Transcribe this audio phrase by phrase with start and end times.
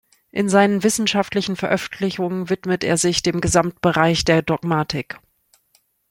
[0.31, 5.19] In seinen wissenschaftlichen Veröffentlichungen widmet er sich dem Gesamtbereich der Dogmatik.